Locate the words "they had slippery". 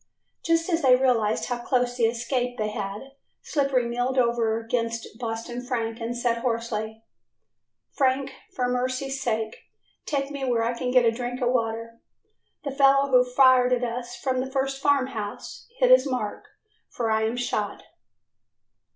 2.57-3.87